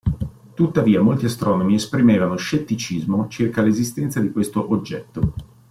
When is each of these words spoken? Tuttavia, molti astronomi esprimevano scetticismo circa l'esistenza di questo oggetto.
Tuttavia, 0.55 0.99
molti 1.03 1.25
astronomi 1.25 1.75
esprimevano 1.75 2.35
scetticismo 2.35 3.27
circa 3.27 3.61
l'esistenza 3.61 4.19
di 4.19 4.31
questo 4.31 4.71
oggetto. 4.71 5.35